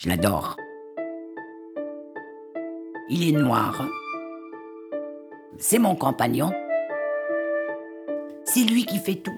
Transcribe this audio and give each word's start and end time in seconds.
Je 0.00 0.08
l'adore. 0.08 0.56
Il 3.08 3.28
est 3.28 3.36
noir. 3.36 3.84
C'est 5.58 5.80
mon 5.80 5.96
compagnon. 5.96 6.52
C'est 8.44 8.60
lui 8.60 8.86
qui 8.86 9.00
fait 9.00 9.16
tout. 9.16 9.36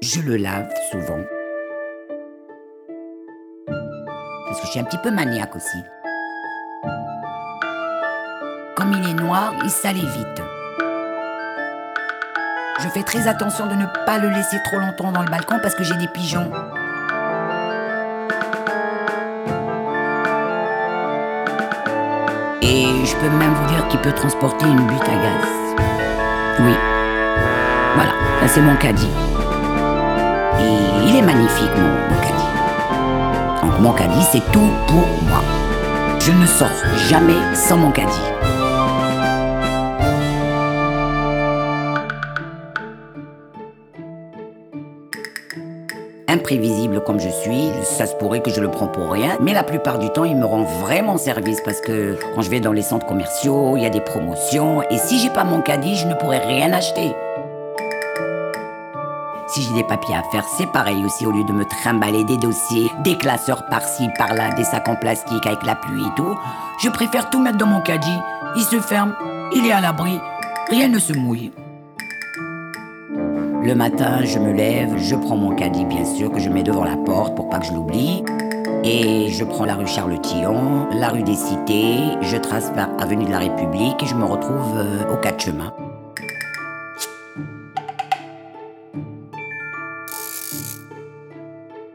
Je 0.00 0.22
le 0.22 0.38
lave 0.38 0.72
souvent. 0.90 1.22
Parce 3.66 4.60
que 4.60 4.66
je 4.66 4.70
suis 4.70 4.80
un 4.80 4.84
petit 4.84 4.96
peu 5.02 5.10
maniaque 5.10 5.54
aussi. 5.54 5.78
Comme 8.76 8.92
il 8.92 9.10
est 9.10 9.22
noir, 9.22 9.52
il 9.62 9.68
salit 9.68 10.00
vite. 10.00 10.42
Je 12.80 12.88
fais 12.88 13.02
très 13.02 13.28
attention 13.28 13.66
de 13.66 13.74
ne 13.74 13.84
pas 14.06 14.16
le 14.16 14.30
laisser 14.30 14.56
trop 14.64 14.78
longtemps 14.78 15.12
dans 15.12 15.22
le 15.22 15.30
balcon 15.30 15.58
parce 15.60 15.74
que 15.74 15.84
j'ai 15.84 15.96
des 15.96 16.08
pigeons. 16.08 16.50
Et 22.70 22.84
je 23.02 23.16
peux 23.16 23.30
même 23.30 23.54
vous 23.54 23.68
dire 23.68 23.88
qu'il 23.88 23.98
peut 24.00 24.12
transporter 24.12 24.66
une 24.66 24.86
butte 24.86 25.02
à 25.04 25.16
gaz. 25.16 25.48
Oui. 26.60 26.74
Voilà, 27.94 28.12
c'est 28.46 28.60
mon 28.60 28.76
caddie. 28.76 29.08
Et 30.60 31.08
il 31.08 31.16
est 31.16 31.22
magnifique, 31.22 31.70
mon, 31.78 32.14
mon 32.14 32.20
caddie. 32.20 33.62
Donc 33.62 33.80
mon 33.80 33.92
caddie, 33.92 34.22
c'est 34.30 34.52
tout 34.52 34.70
pour 34.86 35.06
moi. 35.30 35.42
Je 36.20 36.30
ne 36.30 36.46
sors 36.46 36.68
jamais 37.08 37.40
sans 37.54 37.78
mon 37.78 37.90
caddie. 37.90 38.28
Imprévisible 46.28 47.02
comme 47.02 47.18
je 47.18 47.28
suis, 47.28 47.70
ça 47.82 48.06
se 48.06 48.14
pourrait 48.14 48.42
que 48.42 48.50
je 48.50 48.60
le 48.60 48.70
prends 48.70 48.86
pour 48.86 49.10
rien, 49.10 49.36
mais 49.40 49.54
la 49.54 49.64
plupart 49.64 49.98
du 49.98 50.10
temps, 50.10 50.24
il 50.24 50.36
me 50.36 50.44
rend 50.44 50.62
vraiment 50.62 51.16
service 51.16 51.60
parce 51.64 51.80
que 51.80 52.18
quand 52.34 52.42
je 52.42 52.50
vais 52.50 52.60
dans 52.60 52.72
les 52.72 52.82
centres 52.82 53.06
commerciaux, 53.06 53.76
il 53.76 53.82
y 53.82 53.86
a 53.86 53.90
des 53.90 54.00
promotions, 54.00 54.82
et 54.90 54.98
si 54.98 55.18
j'ai 55.18 55.30
pas 55.30 55.44
mon 55.44 55.60
caddie, 55.60 55.96
je 55.96 56.06
ne 56.06 56.14
pourrais 56.14 56.44
rien 56.46 56.72
acheter. 56.72 57.14
Si 59.48 59.62
j'ai 59.62 59.72
des 59.72 59.84
papiers 59.84 60.14
à 60.14 60.22
faire, 60.30 60.44
c'est 60.58 60.70
pareil 60.70 61.02
aussi, 61.06 61.24
au 61.24 61.30
lieu 61.30 61.44
de 61.44 61.52
me 61.52 61.64
trimballer 61.64 62.22
des 62.24 62.36
dossiers, 62.36 62.90
des 63.02 63.16
classeurs 63.16 63.64
par-ci, 63.70 64.10
par-là, 64.18 64.52
des 64.52 64.64
sacs 64.64 64.88
en 64.88 64.96
plastique 64.96 65.46
avec 65.46 65.64
la 65.64 65.74
pluie 65.74 66.02
et 66.02 66.14
tout, 66.16 66.36
je 66.82 66.90
préfère 66.90 67.30
tout 67.30 67.40
mettre 67.40 67.56
dans 67.56 67.66
mon 67.66 67.80
caddie. 67.80 68.18
Il 68.56 68.62
se 68.62 68.78
ferme, 68.78 69.14
il 69.54 69.66
est 69.66 69.72
à 69.72 69.80
l'abri, 69.80 70.20
rien 70.68 70.88
ne 70.88 70.98
se 70.98 71.14
mouille. 71.14 71.50
Le 73.60 73.74
matin, 73.74 74.24
je 74.24 74.38
me 74.38 74.52
lève, 74.52 74.96
je 74.98 75.16
prends 75.16 75.36
mon 75.36 75.54
caddie 75.54 75.84
bien 75.84 76.04
sûr 76.04 76.30
que 76.30 76.38
je 76.38 76.48
mets 76.48 76.62
devant 76.62 76.84
la 76.84 76.96
porte 76.96 77.34
pour 77.34 77.48
pas 77.48 77.58
que 77.58 77.66
je 77.66 77.72
l'oublie. 77.72 78.22
Et 78.84 79.28
je 79.30 79.44
prends 79.44 79.64
la 79.64 79.74
rue 79.74 79.86
Charles-Tillon, 79.86 80.86
la 80.92 81.08
rue 81.08 81.24
des 81.24 81.34
Cités, 81.34 81.98
je 82.22 82.36
trace 82.36 82.70
par 82.70 82.88
Avenue 83.00 83.24
de 83.24 83.30
la 83.30 83.40
République 83.40 84.00
et 84.00 84.06
je 84.06 84.14
me 84.14 84.24
retrouve 84.24 84.76
euh, 84.76 85.12
au 85.12 85.16
quatre 85.16 85.40
chemins. 85.42 85.74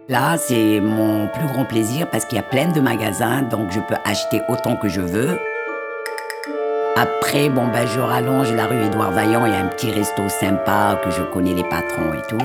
Là, 0.10 0.38
c'est 0.38 0.82
mon 0.82 1.30
plus 1.30 1.48
grand 1.48 1.64
plaisir 1.64 2.10
parce 2.10 2.26
qu'il 2.26 2.36
y 2.36 2.42
a 2.42 2.44
plein 2.44 2.70
de 2.70 2.82
magasins, 2.82 3.42
donc 3.42 3.72
je 3.72 3.80
peux 3.80 3.96
acheter 4.04 4.42
autant 4.50 4.76
que 4.76 4.90
je 4.90 5.00
veux. 5.00 5.40
Après, 6.96 7.50
bon, 7.50 7.68
ben, 7.70 7.88
je 7.88 8.00
rallonge 8.00 8.52
la 8.54 8.68
rue 8.68 8.84
Édouard 8.84 9.12
Vaillant, 9.12 9.48
il 9.48 9.52
y 9.52 9.56
a 9.56 9.60
un 9.60 9.68
petit 9.68 9.90
resto 9.90 10.30
sympa 10.30 11.00
que 11.04 11.10
je 11.10 11.24
connais 11.24 11.56
les 11.56 11.64
patrons 11.64 12.14
et 12.14 12.22
tout. 12.30 12.38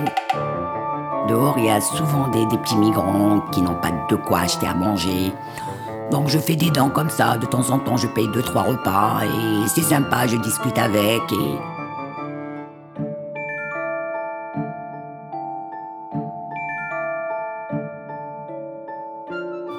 Dehors, 1.28 1.56
il 1.58 1.66
y 1.66 1.70
a 1.70 1.82
souvent 1.82 2.28
des, 2.28 2.46
des 2.46 2.56
petits 2.56 2.78
migrants 2.78 3.40
qui 3.52 3.60
n'ont 3.60 3.74
pas 3.74 3.90
de 4.08 4.16
quoi 4.16 4.40
acheter 4.40 4.66
à 4.66 4.72
manger. 4.72 5.34
Donc 6.10 6.28
je 6.28 6.38
fais 6.38 6.56
des 6.56 6.70
dents 6.70 6.88
comme 6.88 7.10
ça, 7.10 7.36
de 7.36 7.44
temps 7.44 7.68
en 7.68 7.78
temps 7.78 7.98
je 7.98 8.06
paye 8.06 8.28
deux, 8.28 8.40
trois 8.40 8.62
repas 8.62 9.20
et 9.24 9.68
c'est 9.68 9.82
sympa, 9.82 10.26
je 10.26 10.38
discute 10.38 10.78
avec 10.78 11.20
et... 11.30 11.77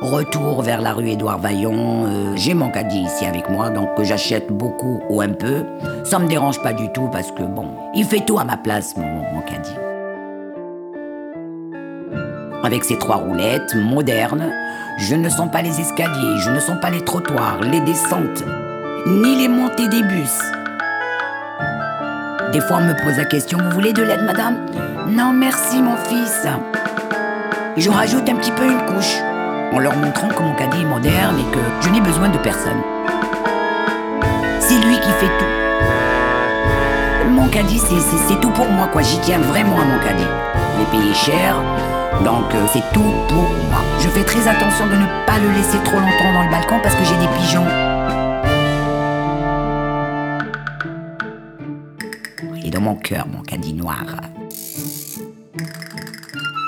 Retour 0.01 0.61
vers 0.61 0.79
la 0.79 0.93
rue 0.93 1.09
Édouard 1.09 1.39
Vaillant, 1.39 2.05
euh, 2.05 2.31
j'ai 2.35 2.53
mon 2.53 2.69
caddie 2.69 3.01
ici 3.01 3.25
avec 3.25 3.49
moi, 3.49 3.69
donc 3.69 3.95
que 3.95 4.05
j'achète 4.05 4.49
beaucoup 4.49 5.01
ou 5.09 5.19
un 5.19 5.33
peu. 5.33 5.65
Ça 6.05 6.19
me 6.19 6.27
dérange 6.27 6.61
pas 6.61 6.71
du 6.71 6.89
tout 6.93 7.09
parce 7.11 7.31
que 7.31 7.43
bon, 7.43 7.67
il 7.93 8.05
fait 8.05 8.21
tout 8.25 8.39
à 8.39 8.45
ma 8.45 8.55
place, 8.55 8.95
mon, 8.95 9.03
mon 9.03 9.41
caddie. 9.41 9.75
Avec 12.63 12.85
ses 12.85 12.97
trois 12.97 13.17
roulettes 13.17 13.75
modernes, 13.75 14.49
je 14.99 15.15
ne 15.15 15.27
sens 15.27 15.51
pas 15.51 15.61
les 15.61 15.81
escaliers, 15.81 16.37
je 16.37 16.49
ne 16.49 16.61
sens 16.61 16.79
pas 16.79 16.91
les 16.91 17.01
trottoirs, 17.01 17.59
les 17.61 17.81
descentes, 17.81 18.45
ni 19.05 19.35
les 19.35 19.49
montées 19.49 19.89
des 19.89 20.03
bus. 20.03 20.39
Des 22.53 22.61
fois, 22.61 22.77
on 22.77 22.85
me 22.85 23.03
pose 23.03 23.17
la 23.17 23.25
question 23.25 23.57
Vous 23.61 23.71
voulez 23.71 23.91
de 23.91 24.01
l'aide, 24.01 24.23
madame? 24.23 24.65
Non, 25.09 25.33
merci, 25.33 25.81
mon 25.81 25.97
fils. 25.97 26.47
Je 27.75 27.89
rajoute 27.89 28.27
un 28.29 28.35
petit 28.35 28.51
peu 28.51 28.63
une 28.63 28.85
couche, 28.85 29.21
en 29.71 29.79
leur 29.79 29.95
montrant 29.95 30.27
que 30.29 30.41
mon 30.41 30.53
caddie 30.55 30.81
est 30.81 30.85
moderne 30.85 31.37
et 31.39 31.51
que 31.53 31.59
je 31.81 31.89
n'ai 31.89 32.01
besoin 32.01 32.29
de 32.29 32.37
personne. 32.39 32.81
C'est 34.59 34.79
lui 34.85 34.95
qui 34.99 35.11
fait 35.19 35.31
tout. 35.39 37.29
Mon 37.31 37.47
caddie, 37.49 37.79
c'est- 37.79 38.39
tout 38.41 38.49
pour 38.51 38.67
moi, 38.69 38.87
quoi. 38.87 39.01
J'y 39.01 39.19
tiens 39.19 39.39
vraiment 39.39 39.79
à 39.79 39.85
mon 39.85 39.99
caddie. 39.99 40.23
Je 40.73 40.79
l'ai 40.79 40.85
payé 41.01 41.13
cher, 41.13 41.55
donc 42.23 42.53
euh, 42.55 42.65
c'est 42.73 42.83
tout 42.93 43.13
pour 43.27 43.43
moi. 43.69 43.81
Je 43.99 44.07
fais 44.09 44.23
très 44.23 44.47
attention 44.47 44.85
de 44.87 44.95
ne 44.95 45.05
pas 45.25 45.37
le 45.39 45.49
laisser 45.51 45.77
trop 45.83 45.97
longtemps 45.97 46.33
dans 46.33 46.43
le 46.43 46.49
balcon 46.51 46.79
parce 46.81 46.95
que 46.95 47.03
j'ai 47.03 47.17
des 47.17 47.27
pigeons. 47.37 47.65
Il 52.55 52.67
est 52.67 52.71
dans 52.71 52.81
mon 52.81 52.95
cœur, 52.95 53.25
mon 53.27 53.41
caddie 53.41 53.73
noir. 53.73 54.03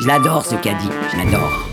Je 0.01 0.07
l'adore, 0.07 0.45
ce 0.45 0.56
caddie. 0.56 0.90
Je 1.13 1.17
l'adore. 1.17 1.71